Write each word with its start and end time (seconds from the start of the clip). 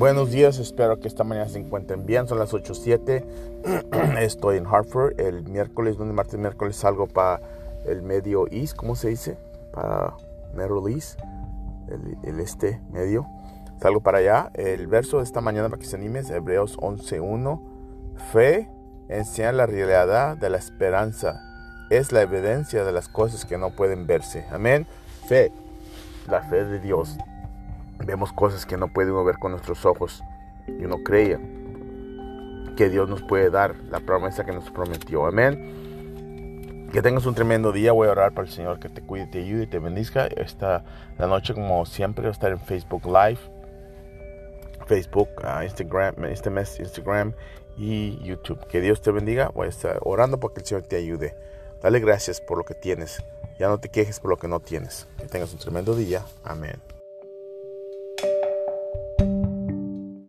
Buenos 0.00 0.30
días, 0.30 0.58
espero 0.58 0.98
que 0.98 1.08
esta 1.08 1.24
mañana 1.24 1.46
se 1.50 1.58
encuentren 1.58 2.06
bien. 2.06 2.26
Son 2.26 2.38
las 2.38 2.54
8.07. 2.54 4.18
Estoy 4.20 4.56
en 4.56 4.66
Hartford. 4.66 5.20
El 5.20 5.42
miércoles, 5.42 5.98
lunes, 5.98 6.14
martes, 6.14 6.40
miércoles 6.40 6.76
salgo 6.76 7.06
para 7.06 7.42
el 7.84 8.00
medio 8.00 8.46
east, 8.50 8.74
¿cómo 8.76 8.96
se 8.96 9.10
dice? 9.10 9.36
Para 9.74 10.14
Middle 10.54 10.90
East, 10.94 11.20
el, 12.24 12.40
este 12.40 12.80
medio. 12.90 13.26
Salgo 13.82 14.00
para 14.00 14.18
allá. 14.20 14.50
El 14.54 14.86
verso 14.86 15.18
de 15.18 15.24
esta 15.24 15.42
mañana 15.42 15.68
para 15.68 15.78
que 15.78 15.86
se 15.86 15.96
animes, 15.96 16.30
Hebreos 16.30 16.78
11.1. 16.78 17.60
Fe 18.32 18.70
enseña 19.10 19.52
la 19.52 19.66
realidad 19.66 20.34
de 20.38 20.48
la 20.48 20.56
esperanza. 20.56 21.42
Es 21.90 22.10
la 22.10 22.22
evidencia 22.22 22.86
de 22.86 22.92
las 22.92 23.10
cosas 23.10 23.44
que 23.44 23.58
no 23.58 23.68
pueden 23.68 24.06
verse. 24.06 24.46
Amén. 24.50 24.86
Fe, 25.28 25.52
la 26.26 26.40
fe 26.40 26.64
de 26.64 26.80
Dios 26.80 27.18
vemos 28.10 28.32
cosas 28.32 28.66
que 28.66 28.76
no 28.76 28.88
puede 28.88 29.12
uno 29.12 29.24
ver 29.24 29.38
con 29.38 29.52
nuestros 29.52 29.86
ojos 29.86 30.22
y 30.66 30.84
uno 30.84 30.98
cree 31.04 31.38
que 32.76 32.88
Dios 32.88 33.08
nos 33.08 33.22
puede 33.22 33.50
dar 33.50 33.76
la 33.90 34.00
promesa 34.00 34.44
que 34.44 34.52
nos 34.52 34.70
prometió. 34.70 35.26
Amén. 35.26 36.88
Que 36.92 37.02
tengas 37.02 37.26
un 37.26 37.34
tremendo 37.34 37.72
día. 37.72 37.92
Voy 37.92 38.08
a 38.08 38.12
orar 38.12 38.32
para 38.32 38.48
el 38.48 38.52
Señor 38.52 38.80
que 38.80 38.88
te 38.88 39.00
cuide, 39.00 39.26
te 39.26 39.38
ayude 39.38 39.64
y 39.64 39.66
te 39.66 39.78
bendiga. 39.78 40.26
Esta 40.26 40.84
la 41.18 41.26
noche, 41.26 41.54
como 41.54 41.86
siempre, 41.86 42.22
voy 42.22 42.30
a 42.30 42.32
estar 42.32 42.50
en 42.50 42.58
Facebook 42.58 43.06
Live, 43.06 43.38
Facebook, 44.86 45.28
uh, 45.44 45.62
Instagram, 45.62 46.24
este 46.24 46.50
mes 46.50 46.80
Instagram 46.80 47.32
y 47.76 48.18
YouTube. 48.24 48.66
Que 48.66 48.80
Dios 48.80 49.00
te 49.02 49.12
bendiga. 49.12 49.50
Voy 49.54 49.66
a 49.66 49.70
estar 49.70 49.98
orando 50.02 50.40
para 50.40 50.54
que 50.54 50.60
el 50.60 50.66
Señor 50.66 50.82
te 50.84 50.96
ayude. 50.96 51.36
Dale 51.80 52.00
gracias 52.00 52.40
por 52.40 52.58
lo 52.58 52.64
que 52.64 52.74
tienes. 52.74 53.22
Ya 53.58 53.68
no 53.68 53.78
te 53.78 53.88
quejes 53.88 54.18
por 54.20 54.30
lo 54.30 54.36
que 54.36 54.48
no 54.48 54.58
tienes. 54.60 55.06
Que 55.18 55.26
tengas 55.26 55.52
un 55.52 55.58
tremendo 55.58 55.94
día. 55.94 56.24
Amén. 56.42 56.80